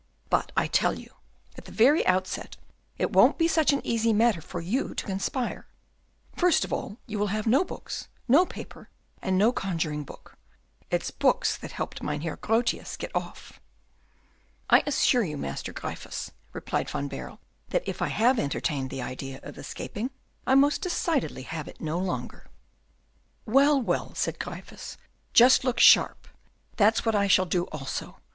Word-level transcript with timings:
But 0.31 0.51
I 0.57 0.65
tell 0.65 0.97
you, 0.97 1.13
at 1.55 1.65
the 1.65 1.71
very 1.71 2.03
outset, 2.07 2.57
it 2.97 3.13
won't 3.13 3.37
be 3.37 3.47
such 3.47 3.71
an 3.71 3.85
easy 3.85 4.13
matter 4.13 4.41
for 4.41 4.59
you 4.59 4.95
to 4.95 5.05
conspire. 5.05 5.67
First 6.35 6.65
of 6.65 6.73
all, 6.73 6.97
you 7.05 7.19
will 7.19 7.27
have 7.27 7.45
no 7.45 7.63
books, 7.63 8.07
no 8.27 8.43
paper, 8.43 8.89
and 9.21 9.37
no 9.37 9.51
conjuring 9.51 10.03
book. 10.03 10.39
It's 10.89 11.11
books 11.11 11.55
that 11.57 11.73
helped 11.73 12.01
Mynheer 12.01 12.35
Grotius 12.37 12.93
to 12.93 12.97
get 12.97 13.15
off." 13.15 13.59
"I 14.71 14.81
assure 14.87 15.23
you, 15.23 15.37
Master 15.37 15.71
Gryphus," 15.71 16.31
replied 16.51 16.89
Van 16.89 17.07
Baerle, 17.07 17.37
"that 17.69 17.87
if 17.87 18.01
I 18.01 18.07
have 18.07 18.39
entertained 18.39 18.89
the 18.89 19.03
idea 19.03 19.39
of 19.43 19.55
escaping, 19.59 20.09
I 20.47 20.55
most 20.55 20.81
decidedly 20.81 21.43
have 21.43 21.67
it 21.67 21.79
no 21.79 21.99
longer." 21.99 22.47
"Well, 23.45 23.79
well," 23.79 24.15
said 24.15 24.39
Gryphus, 24.39 24.97
"just 25.33 25.63
look 25.63 25.79
sharp: 25.79 26.27
that's 26.75 27.05
what 27.05 27.13
I 27.13 27.27
shall 27.27 27.45
do 27.45 27.65
also. 27.65 28.17